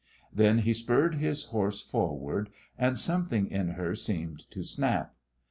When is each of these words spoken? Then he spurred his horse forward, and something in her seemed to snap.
Then 0.33 0.57
he 0.65 0.73
spurred 0.73 1.13
his 1.13 1.43
horse 1.43 1.79
forward, 1.83 2.49
and 2.75 2.97
something 2.97 3.45
in 3.51 3.73
her 3.73 3.93
seemed 3.93 4.49
to 4.49 4.63
snap. 4.63 5.13